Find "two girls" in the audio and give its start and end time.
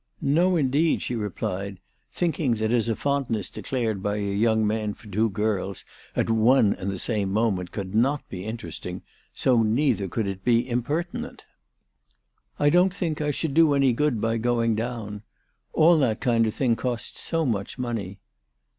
5.07-5.85